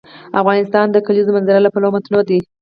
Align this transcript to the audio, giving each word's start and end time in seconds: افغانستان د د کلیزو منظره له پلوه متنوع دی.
افغانستان 0.41 0.85
د 0.89 0.91
د 0.95 0.97
کلیزو 1.07 1.35
منظره 1.35 1.59
له 1.63 1.69
پلوه 1.73 1.93
متنوع 1.95 2.23
دی. 2.29 2.39